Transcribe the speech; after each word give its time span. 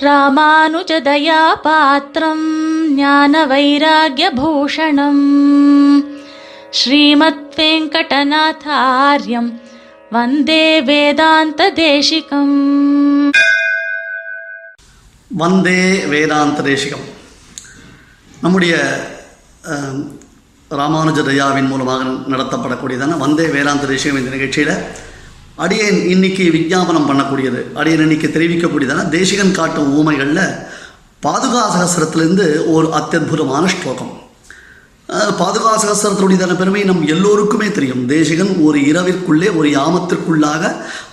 ராமானுஜதயாபாத்திரம் 0.00 2.46
ஞான 2.94 3.46
வைராகியபூஷணம் 3.46 5.24
ஸ்ரீமத் 6.72 7.56
வெங்கடநாதாரியம் 7.56 9.60
வந்தே 10.10 10.82
வேதாந்த 10.82 11.72
தேசிகம் 11.78 13.32
வந்தே 15.34 16.06
வேதாந்த 16.06 16.62
தேசிகம் 16.62 17.04
நம்முடைய 18.42 18.76
ராமானுஜ 20.70 21.22
தயாவின் 21.22 21.66
மூலமாக 21.66 22.04
நடத்தப்படக்கூடியதான 22.32 23.18
வந்தே 23.18 23.48
வேதாந்த 23.48 23.86
தேசிகம் 23.86 24.16
இந்த 24.16 24.30
நிகழ்ச்சியில் 24.30 25.09
அடியேன் 25.64 25.98
இன்னைக்கு 26.12 26.44
விஞ்ஞாபனம் 26.56 27.08
பண்ணக்கூடியது. 27.08 27.60
அடியேன் 27.80 28.04
இன்னைக்கு 28.04 28.28
தெரிவிக்கக்கூடியதான 28.36 29.08
தேசிகன் 29.16 29.58
காட்டும் 29.58 29.90
ஊமைகளில் 29.98 30.46
பாதுகா 31.26 31.62
சகசிரத்திலிருந்து 31.74 32.46
ஒரு 32.76 32.86
அத்தியுதமான 32.98 33.64
ஸ்லோகம். 33.74 34.14
பாதுகா 35.38 35.70
சகசிரத்தினுடையதான 35.82 36.54
பெருமை 36.58 36.82
நம் 36.88 37.04
எல்லோருக்குமே 37.14 37.68
தெரியும். 37.76 38.02
தேசிகன் 38.12 38.52
ஒரு 38.66 38.78
இரவிற்குள்ளே 38.90 39.48
ஒரு 39.60 39.68
யாமத்திற்குள்ளாக 39.76 40.72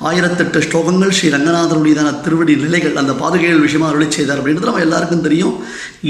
ஆயிரத்தெட்டு 0.09 0.59
ஸ்லோகங்கள் 0.67 1.15
ஸ்ரீ 1.17 1.29
ரங்கநாதனுடையதான 1.35 2.09
திருவடி 2.25 2.55
நிலைகள் 2.65 2.99
அந்த 3.01 3.13
பாதுகைகள் 3.21 3.63
விஷயமாக 3.65 3.91
அருளி 3.91 4.07
செய்தார் 4.17 4.39
அப்படின்றது 4.41 4.69
நம்ம 4.71 4.85
எல்லாருக்கும் 4.87 5.25
தெரியும். 5.27 5.55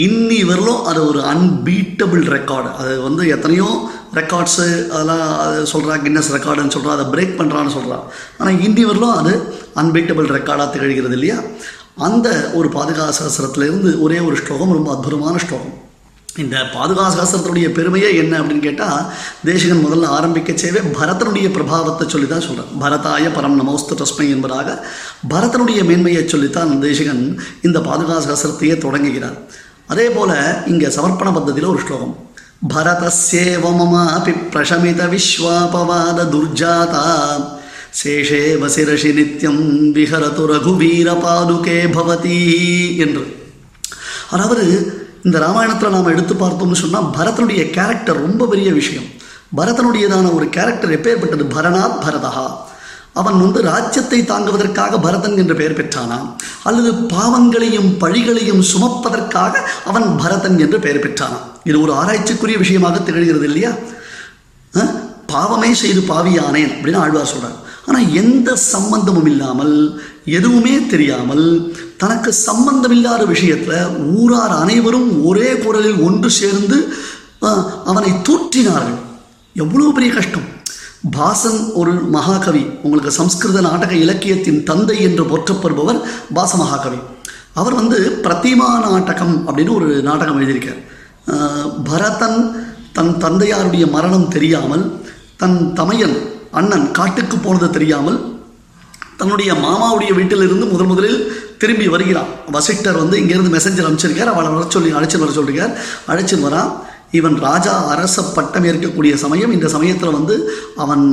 இன்னி 0.08 0.40
வரலும் 0.49 0.82
அது 0.91 1.02
ஒரு 1.12 1.22
அன்பீட்டபிள் 1.34 2.26
ரெக்கார்டு 2.35 2.72
அது 2.82 2.94
வந்து 3.08 3.26
எத்தனையோ 3.38 3.70
ரெக்கார்ட்ஸு 4.14 4.90
அதெல்லாம் 4.90 5.40
அது 5.40 5.64
சொல்கிறா 5.64 5.96
கின்னஸ் 6.04 6.34
ரெக்கார்டுன்னு 6.36 6.76
சொல்கிறா 6.76 6.96
அதை 6.98 7.06
பிரேக் 7.06 7.40
பண்ணுறான்னு 7.40 7.76
சொல்கிறா 7.78 8.00
ஆனால் 8.38 8.54
இன்னி 8.54 9.08
அது 9.08 9.52
அன்பீட்டபிள் 9.76 10.38
ரெக்கார்டாக 10.38 10.70
திகழ்கிறது 10.74 11.12
இல்லையா? 11.12 11.44
அந்த 11.96 12.52
ஒரு 12.54 12.70
பாதுகா 12.70 13.10
சகசிரத்திலிருந்து 13.20 14.00
ஒரே 14.00 14.20
ஒரு 14.20 14.36
ஸ்லோகம் 14.36 14.72
ரொம்ப 14.72 14.96
அற்புதமான 14.96 15.38
ஸ்லோகம். 15.38 15.86
இந்த 16.36 16.58
பாதுகா 16.74 17.04
சாஸ்திரத்தினுடைய 17.18 17.72
பெருமையே 17.72 18.16
என்ன 18.16 18.41
அப்படின்னு 18.41 18.60
கேட்டால் 18.60 19.05
தேசிகன் 19.44 19.86
முதல்ல 19.86 20.05
ஆரம்பிக்க 20.05 20.58
செய்வே 20.58 20.80
பரதனுடைய 20.80 21.48
பிரபாவத்தை 21.49 22.08
சொல்லி 22.08 22.27
தான் 22.27 22.42
சொல்கிறேன் 22.42 22.82
பரதாய 22.82 23.30
பரம் 23.34 23.60
நமோஸ்து 23.62 23.96
தஸ்மை 23.96 24.30
என்பதாக 24.30 24.84
பரதனுடைய 25.30 25.84
மேன்மையை 25.84 26.27
சொல்லித்தான் 26.27 26.80
தேசிகன் 26.80 27.42
இந்த 27.62 27.80
பாதுகா 27.80 28.18
சாஸ்திரத்தையே 28.27 28.77
தொடங்குகிறார். 28.77 29.38
அதே 29.88 30.10
போல் 30.10 30.66
இங்கே 30.66 30.88
சமர்ப்பண 30.88 31.32
பத்ததியில் 31.34 31.68
ஒரு 31.68 31.80
ஸ்லோகம். 31.80 32.27
பரதஸ்யேவ 32.66 33.66
மமாபி 33.80 34.32
பிரஷமித 34.54 35.02
விஸ்வாபவாத 35.13 36.20
துர்ஜாதா 36.34 37.04
சேஷே 37.99 38.41
வசிரஷி 38.62 39.12
நித்யம் 39.18 39.62
விஹரது 39.98 40.46
ரகுவீர 40.52 41.20
பாதுகே 41.22 41.86
பவதி 41.98 42.40
என்று। 42.98 43.24
அதாவது 44.32 44.66
இந்த 45.24 45.40
ராமாயணத்தில் 45.40 45.90
நாம் 45.90 46.12
எடுத்து 46.14 46.34
பார்த்தோம்னு 46.34 46.82
சொன்னால் 46.84 47.14
பரதனுடைய 47.18 47.70
கேரக்டர் 47.70 48.22
ரொம்ப 48.22 48.48
பெரிய 48.48 48.71
விஷயம். 48.71 49.08
பரதனுடையதான 49.58 50.34
ஒரு 50.34 50.49
கேரக்டர் 50.49 50.96
எப்பேற்பட்டது 50.98 51.46
பரனாத் 51.55 52.02
பரதா 52.05 52.34
அவன் 53.21 53.37
வந்து 53.43 53.60
ராஜ்யத்தை 53.71 54.20
தாங்குவதற்காக 54.32 54.99
பரதன் 55.05 55.37
என்று 55.41 55.55
பெயர் 55.60 55.77
பெற்றானாம். 55.79 56.27
அல்லது 56.70 56.91
பாவங்களையும் 57.13 57.91
பழிகளையும் 58.04 58.63
சுமப்பதற்காக 58.71 59.54
அவன் 59.91 60.07
பரதன் 60.24 60.57
என்று 60.65 60.79
பெயர் 60.85 61.04
பெற்றானாம். 61.05 61.46
இது 61.70 61.77
ஒரு 61.85 61.93
ஆராய்ச்சிக்குரிய 62.01 62.57
விஷயமாக 62.63 62.99
திகழ்கிறது 63.07 63.48
இல்லையா? 63.51 63.74
பாவமே 65.31 65.69
செய்து 65.84 66.01
பாவியானேன் 66.09 66.72
அப்படின்னு 66.74 67.01
ஆழ்வார் 67.03 67.31
சொல்கிறார் 67.31 67.57
ஆனால் 67.88 68.07
எந்த 68.22 68.50
சம்பந்தமும் 68.74 69.28
இல்லாமல் 69.31 69.74
எதுவுமே 70.38 70.75
தெரியாமல் 70.94 71.46
தனக்கு 72.02 72.31
சம்பந்தமில்லாத 72.47 73.24
விஷயத்தில் 73.34 73.94
ஊரார் 74.19 74.56
அனைவரும் 74.63 75.09
ஒரே 75.29 75.50
குரலில் 75.63 76.00
ஒன்று 76.07 76.29
சேர்ந்து 76.41 76.78
அவனை 77.91 78.12
தூற்றினார்கள். 78.28 79.00
எவ்வளோ 79.63 79.92
பெரிய 79.97 80.12
கஷ்டம். 80.16 80.47
பாசன் 81.18 81.59
ஒரு 81.80 81.91
மகாகவி. 82.16 82.63
உங்களுக்கு 82.84 83.12
சம்ஸ்கிருத 83.12 83.62
நாடக 83.62 83.94
இலக்கியத்தின் 84.06 84.63
தந்தை 84.63 84.96
என்று 85.08 85.24
போற்றப்படுபவர் 85.24 86.00
பாச 86.34 86.52
மகாகவி. 86.58 87.00
அவர் 87.53 87.74
வந்து 87.74 87.97
பிரதிமா 88.25 88.69
நாடகம் 88.85 89.36
அப்படின்னு 89.47 89.75
ஒரு 89.80 89.90
நாடகம் 90.02 90.40
எழுதியிருக்கார். 90.40 90.81
பரதன் 91.90 92.40
தன் 92.97 93.13
தந்தையாருடைய 93.24 93.86
மரணம் 93.96 94.28
தெரியாமல் 94.28 94.84
தன் 95.38 95.74
தமையன் 95.74 96.18
அண்ணன் 96.59 96.91
காட்டுக்கு 96.91 97.38
போனது 97.38 97.69
தெரியாமல் 97.69 98.19
தன்னுடைய 99.18 99.53
மாமாவுடைய 99.53 100.12
வீட்டிலிருந்து 100.13 100.66
முதல் 100.66 100.88
முதலில் 100.88 101.19
திரும்பி 101.57 101.88
வருகிறான். 101.88 102.30
வசிட்டர் 102.56 103.00
வந்து 103.03 103.16
இங்கேருந்து 103.22 103.53
மெசஞ்சர் 103.56 103.88
அனுப்பிச்சிருக்கார். 103.88 104.34
அவளை 104.34 104.50
வர 104.53 104.66
சொல்லி 104.69 104.90
அழைச்சிட்டு 104.97 105.25
வர 105.25 105.34
சொல்லிருக்கார். 105.38 105.74
அழைச்சிட்டு 106.07 106.47
வரான். 106.50 106.72
இவன் 107.13 107.35
ராஜா 107.40 107.73
அரச 107.94 108.22
பட்டம் 108.35 108.66
ஏற்கக்கூடிய 108.66 109.13
சமயம் 109.16 109.51
இந்த 109.51 109.68
சமயத்தில் 109.68 110.16
வந்து 110.18 110.35
அவன் 110.75 111.03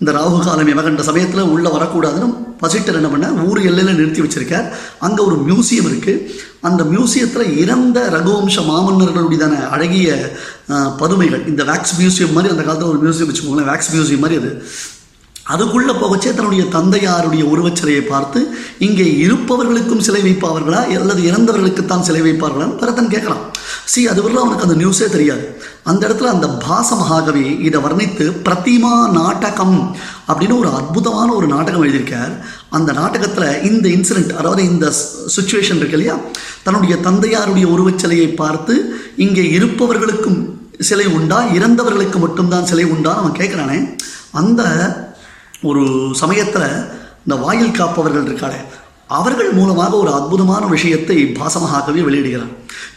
இந்த 0.00 0.10
ராகு 0.12 0.38
காலம் 0.44 0.72
எவகண்ட 0.74 1.00
சமயத்தில் 1.00 1.50
உள்ளே 1.54 1.70
வரக்கூடாதுன்னு 1.70 2.28
பசிட்டர் 2.62 2.98
என்ன 2.98 3.08
பண்ண 3.08 3.28
ஊர் 3.42 3.60
எல்லையில் 3.68 3.98
நிறுத்தி 3.98 4.22
வச்சிருக்கார். 4.22 4.66
அங்கே 4.98 5.22
ஒரு 5.22 5.36
மியூசியம் 5.48 5.88
இருக்குது 5.90 6.24
அந்த 6.60 6.84
மியூசியத்தில் 6.84 7.56
இறந்த 7.58 8.08
ரகுவம்ச 8.08 8.56
மாமன்னர்களுடையதான 8.70 9.68
அழகிய 9.68 10.08
பதுமைகள் 11.02 11.46
இந்த 11.46 11.64
வேக்ஸ் 11.64 11.98
மியூசியம் 12.00 12.32
மாதிரி 12.32 12.52
அந்த 12.54 12.62
காலத்தில் 12.62 12.92
ஒரு 12.92 13.02
மியூசியம் 13.04 13.30
வச்சுக்கோங்களேன் 13.30 13.70
வேக்ஸ் 13.72 13.92
மியூசியம் 13.94 14.18
மாதிரி 14.18 14.40
அது. 14.42 14.52
அதுக்குள்ளே 15.44 15.92
போகச்சே 15.92 16.34
தன்னுடைய 16.34 16.64
தந்தையாருடைய 16.64 17.42
உருவச்சிலையை 17.52 18.02
பார்த்து 18.08 18.40
இங்கே 18.78 19.06
இருப்பவர்களுக்கும் 19.16 19.98
சிலை 19.98 20.20
வைப்பார்களா? 20.22 20.80
அல்லது 20.98 21.22
இறந்தவர்களுக்குத்தான் 21.22 22.00
சிலை 22.00 22.22
வைப்பார்களா? 22.22 22.76
பரதன் 22.76 23.08
கேட்குறான் 23.08 23.42
சி 23.84 24.08
அதுவரையிலும் 24.08 24.44
அவனுக்கு 24.44 24.66
அந்த 24.68 24.76
நியூஸே 24.82 25.08
தெரியாது. 25.08 25.44
அந்த 25.82 26.08
இடத்துல 26.08 26.32
அந்த 26.34 26.46
பாச 26.46 26.96
மகாகவி 26.96 27.56
இதை 27.58 27.80
வர்ணித்து 27.82 28.32
பிரதிமா 28.46 29.10
நாடகம் 29.10 29.96
அப்படின்னு 30.28 30.58
ஒரு 30.58 30.68
அற்புதமான 30.68 31.32
ஒரு 31.32 31.46
நாடகம் 31.46 31.84
எழுதியிருக்கார். 31.84 32.32
அந்த 32.70 32.92
நாடகத்தில் 32.92 33.72
இந்த 33.72 33.88
இன்சிடென்ட் 33.88 34.32
அதாவது 34.32 34.64
இந்த 34.64 34.92
சுச்சுவேஷன் 35.36 35.80
இருக்கு 35.80 35.98
இல்லையா? 35.98 36.16
தன்னுடைய 36.62 36.96
தந்தையாருடைய 36.96 37.66
உருவச்சிலையை 37.74 38.34
பார்த்து 38.34 38.96
இங்கே 39.16 39.42
இருப்பவர்களுக்கும் 39.42 40.58
சிலை 40.78 41.06
உண்டா? 41.06 41.44
இறந்தவர்களுக்கு 41.44 42.18
மட்டும்தான் 42.18 42.66
சிலை 42.66 42.84
உண்டான்னு 42.84 43.22
அவன் 43.22 43.40
கேட்குறானே. 43.40 43.96
அந்த 44.30 44.62
ஒரு 45.68 45.82
சமயத்தில் 46.22 46.68
இந்த 47.24 47.34
வாயில் 47.44 47.76
காப்பவர்கள் 47.78 48.28
இருக்காளே 48.28 48.60
அவர்கள் 49.18 49.50
மூலமாக 49.52 49.92
ஒரு 49.96 50.10
அற்புதமான 50.12 50.66
விஷயத்தை 50.66 51.16
பாசமகாகவே 51.38 52.00
வெளியிடுகிறார். 52.06 52.52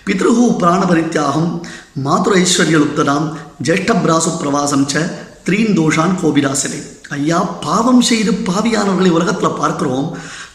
பித்ருகு 0.05 0.43
பிராணபரித்தியாகம் 0.61 1.49
மாதுர 2.05 2.33
ஐஸ்வர்யலுப்ததாம் 2.43 3.27
ஜேஷ்டபிராசு 3.67 4.31
பிரவாசம் 4.41 4.85
ச 4.93 5.03
த்ரீன் 5.47 5.75
தோஷான் 5.79 6.15
கோபிராசினை. 6.21 6.79
ஐயா 7.17 7.39
பாவம் 7.65 8.01
செய்து 8.01 8.31
பாவியானவர்களை 8.49 9.11
உலகத்தில் 9.17 9.59
பார்க்கிறோம். 9.61 10.07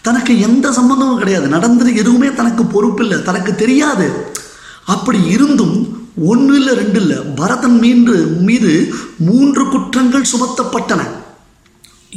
தனக்கு 0.06 0.32
எந்த 0.40 0.66
சம்பந்தமும் 0.78 1.20
கிடையாது. 1.22 1.46
நடந்தது 1.56 1.90
எதுவுமே 2.02 2.28
தனக்கு 2.40 2.62
பொறுப்பில்லை 2.74 3.22
தனக்கு 3.22 3.54
தெரியாது. 3.54 4.08
அப்படி 4.94 5.22
இருந்தும் 5.36 5.76
ஒன்று 6.30 6.54
இல்லை 6.58 6.74
ரெண்டு 6.74 7.00
இல்லை 7.00 7.18
பரதன் 7.40 7.78
மீன்று 7.78 8.16
மீது 8.48 8.72
மூன்று 9.28 9.62
குற்றங்கள் 9.68 10.30
சுமத்தப்பட்டன. 10.32 11.02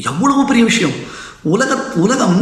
எவ்வளவு 0.09 0.41
பெரிய 0.49 0.63
விஷயம். 0.71 0.95
உலக 1.53 1.71
உலகம் 2.03 2.37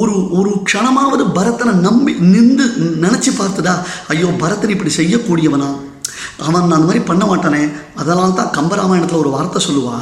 ஒரு 0.00 0.14
ஒரு 0.38 0.50
க்ஷணமாவது 0.68 1.24
பரதனை 1.36 1.72
நம்பி 1.86 2.12
நின்று 2.32 2.64
நினச்சி 3.04 3.30
பார்த்துதா 3.38 3.74
ஐயோ 4.12 4.28
பரதன் 4.42 4.74
இப்படி 4.74 4.92
செய்யக்கூடியவனா? 5.00 5.68
அவன் 6.46 6.64
அந்த 6.64 6.86
மாதிரி 6.88 7.02
பண்ண 7.10 7.24
மாட்டானே. 7.30 7.62
அதனால 8.00 8.30
தான் 8.40 8.54
கம்பராமாயணத்தில் 8.58 9.22
ஒரு 9.24 9.30
வார்த்தை 9.36 9.60
சொல்லுவா 9.68 9.98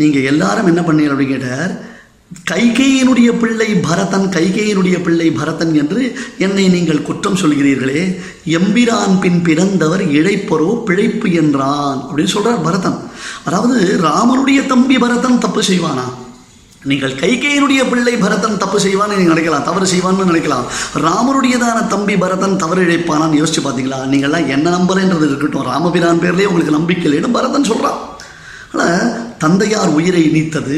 நீங்கள் 0.00 0.28
எல்லாரும் 0.32 0.70
என்ன 0.72 0.82
பண்ணீங்க 0.86 1.12
அப்படின்னு 1.12 1.34
கேட்டார். 1.34 1.72
கைகையினுடைய 2.30 3.28
பிள்ளை 3.38 3.66
பரதன் 3.86 4.26
கைகையினுடைய 4.34 4.96
பிள்ளை 5.06 5.26
பரதன் 5.38 5.72
என்று 5.80 6.02
என்னை 6.38 6.66
நீங்கள் 6.74 7.06
குற்றம் 7.08 7.38
சொல்கிறீர்களே. 7.42 8.02
எம்பிரான் 8.58 9.14
பின் 9.22 9.40
பிறந்தவர் 9.46 10.02
இழைப்பரோ 10.18 10.70
பிழைப்பு 10.88 11.28
என்றான் 11.40 11.98
அப்படின்னு 12.06 12.34
சொல்றார் 12.34 12.62
பரதன். 12.66 12.98
அதாவது 13.48 13.78
ராமனுடைய 14.06 14.60
தம்பி 14.72 14.98
பரதன் 15.04 15.42
தப்பு 15.44 15.62
செய்வானா? 15.70 16.06
நீங்கள் 16.90 17.18
கைகையினுடைய 17.22 17.80
பிள்ளை 17.90 18.14
பரதன் 18.22 18.60
தப்பு 18.62 18.78
செய்வான்னு 18.86 19.18
நீங்கள் 19.18 19.34
நினைக்கலாம் 19.34 19.66
தவறு 19.70 19.86
செய்வான்னு 19.94 20.30
நினைக்கலாம். 20.30 20.68
ராமருடையதான 21.06 21.78
தம்பி 21.94 22.14
பரதன் 22.22 22.56
தவறு 22.62 22.86
இழைப்பானான்னு 22.86 23.40
யோசிச்சு 23.40 23.64
பார்த்தீங்களா 23.66 24.00
நீங்கள்லாம் 24.12 24.48
என்ன 24.54 24.66
நம்பலைன்றது 24.78 25.28
இருக்கட்டும். 25.30 25.68
ராமபிரான் 25.72 26.22
பேர்லேயே 26.24 26.50
உங்களுக்கு 26.52 26.78
நம்பிக்கை 26.78 27.06
இல்லைன்னு 27.10 27.36
பரதன் 27.38 27.70
சொல்கிறான் 27.72 28.00
ஆனால் 28.72 29.06
தந்தையார் 29.42 29.94
உயிரை 29.98 30.24
நீத்தது 30.34 30.76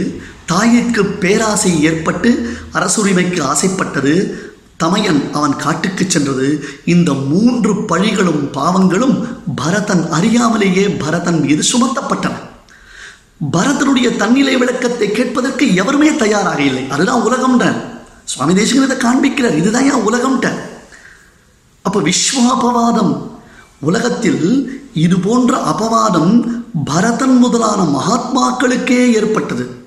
தாயிற்கு 0.48 1.02
பேராசை 1.04 1.82
ஏற்பட்டு 1.82 2.56
அரசுரிமைக்கு 2.74 3.42
ஆசைப்பட்டது. 3.42 4.46
தமையன் 4.76 5.32
அவன் 5.32 5.56
காட்டுக்கு 5.56 6.04
சென்றது. 6.08 6.64
இந்த 6.84 7.12
மூன்று 7.12 7.72
பழிகளும் 7.72 8.52
பாவங்களும் 8.52 9.26
பரதன் 9.54 10.12
அறியாமலேயே 10.12 10.98
பரதன் 10.98 11.40
மீது 11.40 11.62
சுமத்தப்பட்டன. 11.72 12.32
பரதனுடைய 13.52 14.16
தன்னிலை 14.16 14.56
விளக்கத்தை 14.56 15.10
கேட்பதற்கு 15.10 15.74
எவருமே 15.74 16.16
தயாராக 16.16 16.62
இல்லை. 16.62 16.88
அதுதான் 16.88 17.22
உலகம்ன்ற 17.22 17.74
சுவாமி 18.24 18.54
தேசிகன் 18.54 18.90
இதை 18.90 18.96
காண்பிக்கிறார். 18.96 19.56
இதுதான் 19.56 19.84
ஏன் 19.84 20.06
உலகம்ட்ட 20.06 20.52
அப்ப 21.82 22.00
விஸ்வாபவாதம். 22.00 23.30
உலகத்தில் 23.80 24.82
இது 24.94 25.18
போன்ற 25.18 25.56
அபவாதம் 25.56 26.44
பரதன் 26.84 27.36
முதலான 27.36 27.82
மகாத்மாக்களுக்கே 27.82 29.12
ஏற்பட்டது. 29.12 29.81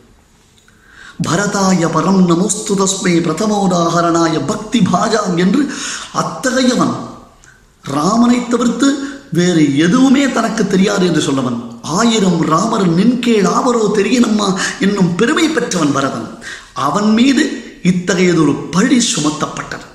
பரதாய 1.23 1.89
பரம் 1.95 2.21
நமோஸ்து 2.29 2.75
தஸ்மை 2.79 3.13
பிரதமோதாகரணாய 3.25 4.45
பக்தி 4.45 4.79
பாஜாம் 4.79 5.37
என்று 5.37 5.61
அத்தகையவன் 6.13 6.95
ராமனை 7.83 8.47
தவிர்த்து 8.47 8.87
வேறு 9.31 9.77
எதுவுமே 9.77 10.31
தனக்கு 10.31 10.67
தெரியாது 10.67 11.05
என்று 11.05 11.21
சொல்லவன். 11.21 11.57
ஆயிரம் 11.81 12.41
ராமர் 12.41 12.85
நின்கேள் 12.97 13.47
ஆவரோ 13.47 13.91
தெரியனம்மா 13.97 14.47
என்னும் 14.79 15.15
பெருமை 15.15 15.47
பெற்றவன் 15.49 15.91
பரதன். 15.91 16.27
அவன் 16.73 17.13
மீது 17.13 17.43
இத்தகையதொரு 17.83 18.53
பழி 18.71 18.99
சுமத்தப்பட்டது. 19.13 19.85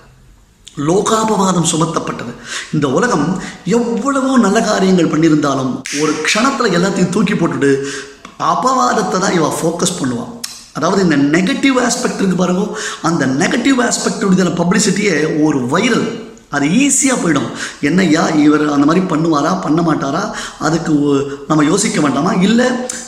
லோகாபவாதம் 0.88 1.70
சுமத்தப்பட்டது. 1.73 2.32
இந்த 2.73 2.88
உலகம் 2.88 3.43
எவ்வளவோ 3.64 4.38
நல்ல 4.38 4.61
காரியங்கள் 4.61 5.12
பண்ணியிருந்தாலும் 5.12 5.82
ஒரு 6.00 6.12
க்ஷணத்தில் 6.26 6.75
எல்லாத்தையும் 6.78 7.14
தூக்கி 7.16 7.34
போட்டுட்டு 7.34 7.73
அபவாதத்தை 8.38 9.19
தான் 9.20 9.32
இவன் 9.32 9.58
ஃபோக்கஸ் 9.61 9.99
பண்ணுவான். 10.00 10.39
அதாவது 10.72 11.02
இந்த 11.02 11.38
நெகட்டிவ் 11.38 11.76
ஆஸ்பெக்ட் 11.87 12.20
இருக்கு 12.22 12.37
பாருங்க. 12.37 12.64
அந்த 13.02 13.26
நெகட்டிவ் 13.26 13.78
ஆஸ்பெக்ட் 13.88 14.25
உடைய 14.25 14.50
பப்ளிசிட்டியே 14.62 15.43
ஒரு 15.43 15.58
வைரல் 15.58 16.28
அது 16.50 16.67
ஈஸியாக 16.67 17.19
போயிடும். 17.22 17.49
என்னையா 17.81 18.28
இவர் 18.28 18.64
அந்த 18.69 18.87
மாதிரி 18.87 19.06
பண்ணுவாரா 19.06 19.61
பண்ண 19.61 19.81
மாட்டாரா? 19.82 20.22
அதுக்கு 20.58 20.94
நம்ம 21.49 21.64
யோசிக்க 21.64 22.00
வேண்டாமா? 22.00 22.32
இல்லை 22.32 22.67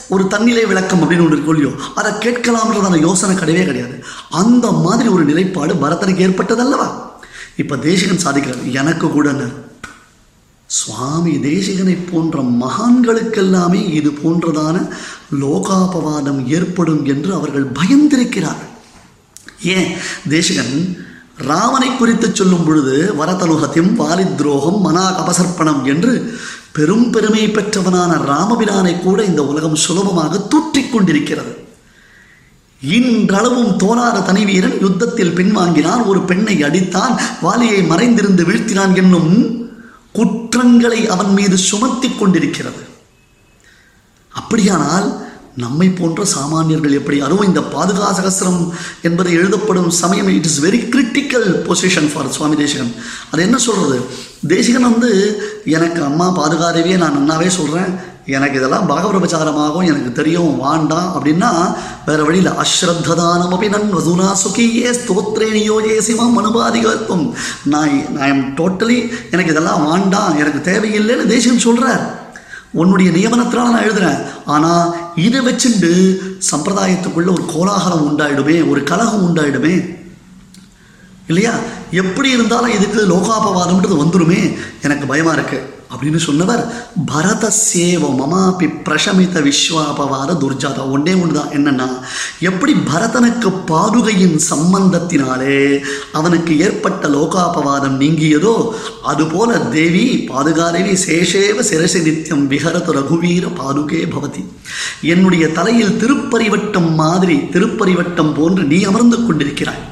ஒரு 0.09 0.23
தண்ணிலே 0.23 0.67
விளக்கம் 0.67 1.01
அப்படின்னு 1.01 1.25
ஒன்று 1.25 1.37
இருக்கோ 1.37 1.55
இல்லையோ? 1.55 1.71
அதை 1.95 2.11
கேட்கலாம்ன்றதான 2.11 2.99
யோசனை 2.99 3.35
கிடையவே 3.35 3.65
கிடையாது. 3.65 4.03
அந்த 4.29 4.71
மாதிரி 4.71 5.09
ஒரு 5.09 5.23
நிலைப்பாடு 5.23 5.73
பரதனுக்கு 5.73 6.25
ஏற்பட்டதல்லவா? 6.27 6.87
இப்போ 7.55 7.75
தேசிகன் 7.75 8.25
சாதிக்கிறார். 8.25 8.71
எனக்கு 8.71 9.07
கூடன்னு 9.07 9.49
சுவாமி 10.65 11.31
தேசிகனை 11.31 11.97
போன்ற 12.11 12.41
மகான்களுக்கெல்லாமே 12.41 13.91
இது 13.93 14.11
போன்றதான 14.11 14.77
லோகாபவாதம் 15.41 16.47
ஏற்படும் 16.47 17.05
என்று 17.05 17.33
அவர்கள் 17.33 17.71
பயந்திருக்கிறார்கள். 17.71 18.71
ஏன்? 19.63 19.97
தேசிகன் 20.29 20.97
ராமனை 21.37 21.95
குறித்து 21.95 22.31
சொல்லும் 22.33 22.63
பொழுது 22.65 23.13
வரதலுகத்தையும் 23.19 23.99
வாலித்ரோகம் 23.99 24.79
மனா 24.79 25.05
கபசர்ப்பணம் 25.11 25.83
என்று 25.83 26.37
பெரும் 26.71 27.09
பெருமை 27.09 27.47
பெற்றவனான 27.47 28.15
ராமபிரானை 28.15 28.99
கூட 28.99 29.23
இந்த 29.23 29.45
உலகம் 29.45 29.75
சுலபமாக 29.75 30.37
தூற்றிக் 30.37 30.91
கொண்டிருக்கிறது. 30.91 31.61
இன்றளவும் 32.81 33.77
தோலாத 33.77 34.23
தனிவீரன் 34.23 34.81
யுத்தத்தில் 34.81 35.35
பின்வாங்கினான் 35.35 36.05
ஒரு 36.05 36.19
பெண்ணை 36.19 36.63
அடித்தான் 36.63 37.21
வாலியை 37.41 37.87
மறைந்திருந்து 37.87 38.43
வீழ்த்தினான் 38.43 38.95
என்னும் 38.95 39.61
குற்றங்களை 40.11 41.07
அவன் 41.07 41.33
மீது 41.33 41.57
சுமத்திக் 41.57 42.17
கொண்டிருக்கிறது. 42.19 42.92
அப்படியானால் 44.53 45.05
நம்மை 45.61 45.87
போன்ற 45.89 46.21
சாமானியர்கள் 46.33 46.95
எப்படி 46.97 47.17
அதுவும் 47.21 47.47
இந்த 47.47 47.61
பாதுகா 47.73 48.07
சகசிரம் 48.19 48.59
என்பது 49.01 49.29
எழுதப்படும் 49.39 49.89
சமயம்? 49.99 50.29
It 50.29 50.47
is 50.49 50.59
very 50.65 50.79
critical 50.93 51.47
position 51.67 52.09
for 52.11 52.29
Swami 52.29 52.55
Desikan. 52.55 52.91
அது 53.31 53.41
என்ன 53.43 53.57
சொல்கிறது 53.57 53.97
தேசிகன் 54.47 54.87
வந்து 54.89 55.11
எனக்கு 55.77 56.01
அம்மா 56.03 56.27
பாதுகாதேவியே 56.39 56.97
நான் 56.97 57.17
நன்னாவே 57.17 57.49
சொல்கிறேன் 57.57 57.91
எனக்கு 58.27 58.57
இதெல்லாம் 58.59 58.89
பாகவரபச்சாரமாகும் 58.89 59.87
எனக்கு 59.87 60.11
தெரியும் 60.11 60.51
வாண்டாம் 60.61 61.11
அப்படின்னா 61.15 61.51
வேறு 62.05 62.25
வழியில் 62.25 62.51
அஸ்ரத்ததானம் 62.63 63.53
அப்படி 63.53 63.69
நன் 63.69 63.95
வதுனா 63.97 64.29
சுகியே 64.43 64.91
ஸ்தோத்ரேணியோ 64.99 65.77
ஏ 65.89 65.97
சிவம் 65.99 66.37
மனுபாதிகத்துவம் 66.39 67.27
நான் 67.65 67.95
நான் 68.15 68.29
எம் 68.29 68.45
டோட்டலி 68.59 68.99
எனக்கு 69.31 69.53
இதெல்லாம் 69.55 69.85
வாண்டாம் 69.87 70.35
எனக்கு 70.35 70.61
தேவையில்லைன்னு 70.71 71.25
தேசிகன் 71.27 71.65
சொல்கிறார் 71.69 72.03
உன்னுடைய 72.73 73.11
நியமனத்தினால 73.11 73.69
நான் 73.69 73.89
எழுதுறேன் 73.89 74.23
ஆனால் 74.45 74.95
இதை 75.15 75.39
வச்சுண்டு 75.39 76.17
சம்பிரதாயத்துக்குள்ள 76.51 77.31
ஒரு 77.31 77.45
கோலாகலம் 77.47 78.17
உண்டாயிடுமே 78.17 78.69
ஒரு 78.69 78.83
கலகம் 78.83 79.35
உண்டாயிடுமே. 79.35 80.01
இல்லையா? 81.27 81.51
எப்படி 81.91 82.29
இருந்தாலும் 82.29 82.71
இதுக்கு 82.71 83.07
லோகாபவாதம்ன்றது 83.07 84.03
வந்துருமே. 84.03 84.57
எனக்கு 84.81 85.05
பயமா 85.05 85.31
இருக்கு. 85.31 85.73
அப்படின்னு 85.93 86.19
சொன்னவர் 86.25 86.63
பரத 87.11 87.49
சேவ 87.49 88.03
மமாபி 88.19 88.67
பிரசமித 88.87 89.41
விஸ்வாபவாத 89.47 90.37
துர்ஜாதா. 90.43 90.83
ஒன்றே 90.95 91.13
ஒன்று 91.23 91.37
தான் 91.39 91.53
என்னன்னா 91.57 91.87
எப்படி 92.49 92.73
பரதனுக்கு 92.89 93.49
பாதுகையின் 93.71 94.37
சம்பந்தத்தினாலே 94.51 95.59
அவனுக்கு 96.19 96.53
ஏற்பட்ட 96.67 97.07
லோகாபவாதம் 97.15 97.99
நீங்கியதோ 98.03 98.55
அதுபோல 99.11 99.59
தேவி 99.77 100.05
பாதுகாதேவி 100.31 100.95
சேஷேவ 101.05 101.57
சிரசி 101.71 102.01
நித்தியம் 102.07 102.45
விஹரத 102.53 102.93
ரகுவீர 102.99 103.45
பாதுகே 103.61 104.01
பவதி. 104.15 104.43
என்னுடைய 105.13 105.45
தலையில் 105.59 105.97
திருப்பரிவட்டம் 106.03 106.89
மாதிரி 107.01 107.35
திருப்பரிவட்டம் 107.53 108.33
போன்று 108.39 108.63
நீ 108.71 108.79
அமர்ந்து 108.91 109.17
கொண்டிருக்கிறாய். 109.17 109.83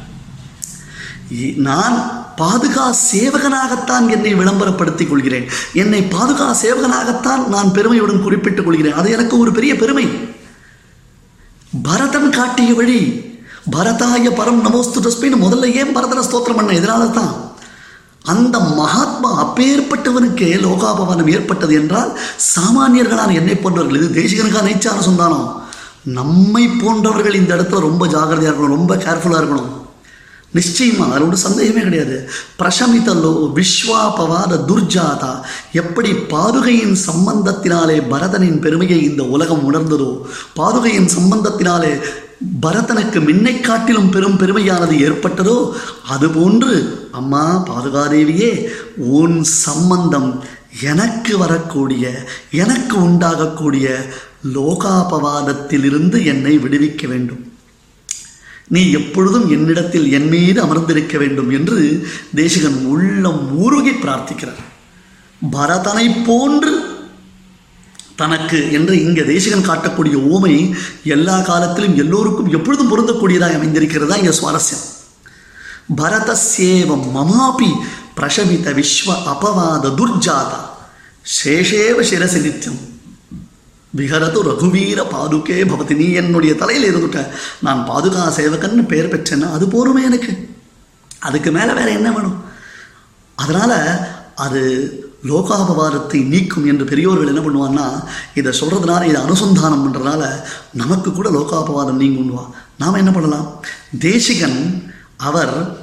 நான் 1.68 1.98
பாதுகா 2.42 2.86
சேவகனாகத்தான் 3.12 4.06
என்னை 4.16 4.34
விளம்பரப்படுத்திக் 4.42 5.10
கொள்கிறேன். 5.10 5.48
என்னை 5.84 6.02
பாதுகா 6.16 6.50
சேவகனாகத்தான் 6.64 7.44
நான் 7.54 7.74
பெருமையுடன் 7.78 8.24
குறிப்பிட்டுக் 8.28 8.66
கொள்கிறேன். 8.66 9.00
அது 9.02 9.10
எனக்கு 9.18 9.36
ஒரு 9.44 9.52
பெரிய 9.58 9.74
பெருமை. 9.82 10.08
பரதன் 11.88 12.32
காட்டிய 12.38 12.72
வழி 12.80 13.02
பரதாய 13.74 14.30
பரம் 14.38 14.64
நமோஸ்து 14.66 15.00
தஸ்மின்னு 15.06 15.38
முதல்ல 15.44 15.68
ஏன் 15.80 15.96
பரதன 15.98 16.24
ஸ்தோத்திரம் 16.28 16.60
பண்ண? 16.60 16.72
இதனால 16.80 17.04
தான் 17.18 17.32
அந்த 18.34 18.56
மகாத்மா 18.80 19.30
அப்பேற்பட்டவனுக்கே 19.44 20.50
லோகாபவனம் 20.66 21.30
ஏற்பட்டது 21.36 21.74
என்றால் 21.82 22.10
சாமானியர்களான 22.56 23.36
என்னை 23.40 23.56
போன்றவர்கள் 23.56 24.00
இது 24.00 24.10
தேசிகனுக்கான 24.20 24.68
நைச்சான 24.68 25.04
சொன்னானோ? 25.08 25.40
நம்மை 26.20 26.64
போன்றவர்கள் 26.82 27.40
இந்த 27.42 27.52
இடத்துல 27.56 27.86
ரொம்ப 27.88 28.08
ஜாகிரதையாக 28.08 28.54
இருக்கணும் 28.54 28.78
ரொம்ப 28.78 28.96
கேர்ஃபுல்லாக 29.06 29.42
இருக்கணும். 29.42 29.72
நிச்சயமா 30.56 31.06
அதில் 31.10 31.24
ஒன்றும் 31.24 31.46
சந்தேகமே 31.48 31.82
கிடையாது. 31.82 32.30
பிரசமிதலோ 32.60 33.52
விஸ்வாபவாத 33.56 34.60
துர்ஜாதா 34.70 35.42
எப்படி 35.72 36.12
பாதுகையின் 36.12 36.98
சம்பந்தத்தினாலே 37.08 38.02
பரதனின் 38.10 38.60
பெருமையை 38.60 39.04
இந்த 39.04 39.24
உலகம் 39.24 39.64
உணர்ந்ததோ 39.64 40.28
பாதுகையின் 40.56 41.10
சம்பந்தத்தினாலே 41.18 42.02
பரதனுக்கு 42.62 43.20
மின்னை 43.20 43.62
காட்டிலும் 43.62 44.10
பெரும் 44.10 44.38
பெருமையானது 44.38 44.96
ஏற்பட்டதோ 45.08 45.74
அதுபோன்று 46.10 46.94
அம்மா 47.12 47.66
பாதுகாதேவியே 47.70 48.72
உன் 48.98 49.44
சம்பந்தம் 49.44 50.44
எனக்கு 50.82 51.38
வரக்கூடிய 51.38 52.26
எனக்கு 52.52 52.98
உண்டாகக்கூடிய 53.08 53.88
லோகாபவாதத்திலிருந்து 54.54 56.26
என்னை 56.26 56.58
விடுவிக்க 56.58 57.08
வேண்டும். 57.08 57.51
நீ 58.74 58.82
எப்பொழுதும் 59.00 59.48
என்னிடத்தில் 59.56 60.08
என் 60.18 60.30
மீது 60.34 60.60
அமர்ந்திருக்க 60.66 61.16
வேண்டும் 61.18 61.50
என்று 61.58 61.78
தேசிகன் 62.40 62.78
உள்ளம் 62.94 63.42
ஊருகி 63.64 63.94
பிரார்த்திக்கிறார். 64.04 64.62
பரதனை 65.56 66.06
போன்று 66.28 66.74
தனக்கு 68.22 68.60
என்று 68.78 68.94
இங்கே 69.06 69.24
தேசிகன் 69.32 69.68
காட்டக்கூடிய 69.70 70.16
ஊமை 70.34 70.56
எல்லா 71.16 71.38
காலத்திலும் 71.50 71.96
எல்லோருக்கும் 72.04 72.52
எப்பொழுதும் 72.58 72.92
பொருந்தக்கூடியதாய் 72.92 73.58
அமைந்திருக்கிறதா 73.60 74.20
இங்கே 74.22 74.36
சுவாரஸ்யம். 74.40 74.86
பரதசேவம் 76.00 77.06
மமாபி 77.16 77.72
பிரசமித 78.20 78.74
விஸ்வ 78.80 79.10
அபவாத 79.34 79.94
துர்ஜாதா. 80.00 80.62
சேஷேவ 81.38 81.98
சிரசி 82.12 82.40
நித்தியம் 82.46 82.80
விஹரது 83.98 84.42
ரகுவீர 84.44 85.10
பாதுகே 85.10 85.64
பவதி 85.64 85.96
நீ 85.96 86.12
என்னுடைய 86.12 86.56
தலையில் 86.56 86.96
இருந்துட்ட. 86.96 87.28
நான் 87.62 87.86
பாதுகா 87.88 88.34
சேவகன்னு 88.36 88.88
பெயர் 88.88 89.10
பெற்றேன்னா 89.10 89.52
அது 89.52 89.68
போருமே 89.68 90.04
எனக்கு. 90.04 90.50
அதுக்கு 91.20 91.52
மேலே 91.52 91.74
வேற 91.74 91.92
என்ன 91.92 92.12
வேணும்? 92.12 92.44
அதனால் 93.36 94.06
அது 94.36 94.62
லோகாபவாதத்தை 95.28 96.26
நீக்கும் 96.26 96.66
என்று 96.66 96.86
பெரியோர்கள் 96.86 97.36
என்ன 97.36 97.42
பண்ணுவான்னா 97.42 98.04
இதை 98.34 98.60
சொல்கிறதுனால 98.60 99.04
இதை 99.04 99.22
அனுசந்தானம் 99.22 99.84
பண்ணுறதுனால 99.84 100.44
நமக்கு 100.74 101.14
கூட 101.14 101.30
லோகாபவாதம் 101.30 102.00
நீங்குன்னுவா 102.00 102.46
நாம் 102.78 102.94
என்ன 102.94 103.12
பண்ணலாம்? 103.12 103.62
தேசிகன் 104.00 104.90
அவர் 105.18 105.80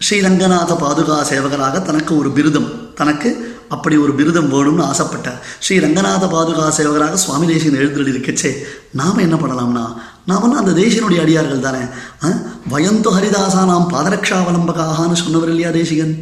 ஸ்ரீரங்கநாத 0.00 0.76
பாதுகா 0.80 1.22
சேவகராக 1.22 1.80
தனக்கு 1.80 2.18
ஒரு 2.18 2.28
பிருதம். 2.28 2.94
தனக்கு 2.94 3.49
அப்படி 3.70 3.96
ஒரு 3.96 4.12
விருதம் 4.14 4.52
வேணும்னு 4.52 4.82
ஆசைப்பட்டார். 4.82 5.40
ஸ்ரீ 5.58 5.78
ரங்கநாத 5.78 6.26
பாதுகா 6.26 6.70
சேவகராக 6.70 7.16
சுவாமி 7.16 7.46
தேசியன் 7.46 7.74
எழுந்துள்ள 7.74 8.08
இருக்கச்சே 8.08 8.50
நாம் 8.92 9.18
என்ன 9.18 9.36
பண்ணலாம்னா 9.36 9.84
நாமெல்லாம் 10.26 10.58
அந்த 10.58 10.82
தேசியனுடைய 10.82 11.20
அடியார்கள் 11.20 11.60
தானே 11.60 11.82
ஆ? 12.24 12.28
வயந்து 12.68 13.10
ஹரிதாசா 13.10 13.64
நாம் 13.64 13.90
பாதரக்ஷாவலம்பகாகனு 13.92 15.12
சொன்னவர் 15.12 15.48
இல்லையா 15.48 15.70
தேசிகன்? 15.70 16.14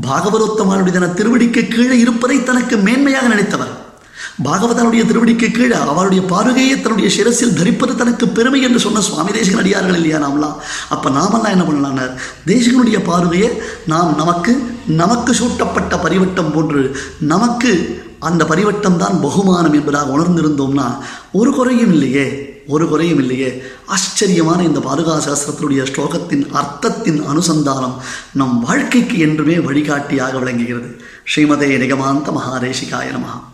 பாகவதோத்தமாருடைய 0.00 0.92
தன 0.92 1.06
திருவடிக்கு 1.06 1.68
கீழே 1.68 1.98
இருப்பதை 1.98 2.42
தனக்கு 2.42 2.76
மேன்மையாக 2.76 3.28
நினைத்தவர். 3.28 3.83
பாகவதனுடைய 4.42 5.06
திருவடிக்கு 5.06 5.50
கீழே 5.50 5.74
அவருடைய 5.74 6.22
பாருகையை 6.22 6.80
தன்னுடைய 6.80 7.10
சிரசில் 7.10 7.52
தரிப்பது 7.52 7.96
தனக்கு 7.96 8.28
பெருமை 8.28 8.62
என்று 8.62 8.80
சொன்ன 8.80 9.00
சுவாமி 9.00 9.32
தேசிகன் 9.32 9.58
அடியார்கள் 9.58 9.94
இல்லையா 9.94 10.18
நாம்லாம் 10.18 10.56
அப்போ 10.88 11.10
நாமெல்லாம் 11.10 11.52
என்ன 11.52 11.64
பண்ணலான்னார்? 11.64 12.14
தேசிகனுடைய 12.46 13.02
பாருகையை 13.04 13.50
நாம் 13.86 14.14
நமக்கு 14.16 14.52
நமக்கு 14.86 15.34
சூட்டப்பட்ட 15.34 15.96
பரிவட்டம் 15.96 16.52
போன்று 16.52 16.96
நமக்கு 17.18 18.02
அந்த 18.18 18.44
பரிவட்டம் 18.44 18.96
தான் 18.96 19.20
பகுமானம் 19.20 19.72
என்பதாக 19.72 20.18
உணர்ந்திருந்தோம்னா 20.18 20.96
ஒரு 21.32 21.52
குறையும் 21.52 21.92
இல்லையே 21.92 22.52
ஒரு 22.66 22.88
குறையும் 22.88 23.18
இல்லையே. 23.18 23.62
ஆச்சரியமான 23.86 24.62
இந்த 24.62 24.80
பாதுகா 24.80 25.18
சாஸ்திரத்தினுடைய 25.18 25.82
ஸ்லோகத்தின் 25.92 26.46
அர்த்தத்தின் 26.52 27.20
அனுசந்தானம் 27.28 27.96
நம் 28.32 28.60
வாழ்க்கைக்கு 28.60 29.18
என்றுமே 29.18 29.58
வழிகாட்டியாக 29.58 30.38
விளங்குகிறது. 30.38 31.00
ஸ்ரீமதே 31.34 31.78
நிகமாந்த 31.78 32.30
மகாதேசிகாய 32.30 33.10
நமகா 33.12 33.53